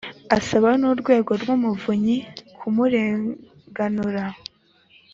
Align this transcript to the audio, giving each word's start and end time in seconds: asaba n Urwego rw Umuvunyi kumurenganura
asaba 0.37 0.69
n 0.79 0.83
Urwego 0.91 1.31
rw 1.41 1.47
Umuvunyi 1.55 2.17
kumurenganura 2.57 4.23